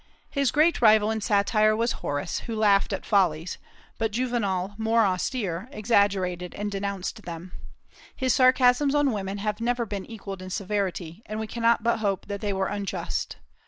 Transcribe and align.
His 0.31 0.49
great 0.49 0.81
rival 0.81 1.11
in 1.11 1.21
satire 1.21 1.75
was 1.75 1.91
Horace, 1.91 2.39
who 2.39 2.55
laughed 2.55 2.91
at 2.91 3.05
follies; 3.05 3.59
but 3.99 4.09
Juvenal, 4.09 4.73
more 4.79 5.05
austere, 5.05 5.69
exaggerated 5.71 6.55
and 6.55 6.71
denounced 6.71 7.21
them. 7.21 7.51
His 8.15 8.33
sarcasms 8.33 8.95
on 8.95 9.11
women 9.13 9.37
have 9.37 9.61
never 9.61 9.85
been 9.85 10.05
equalled 10.07 10.41
in 10.41 10.49
severity, 10.49 11.21
and 11.27 11.39
we 11.39 11.45
cannot 11.45 11.83
but 11.83 11.97
hope 11.99 12.25
that 12.29 12.41
they 12.41 12.51
were 12.51 12.65
unjust. 12.67 13.35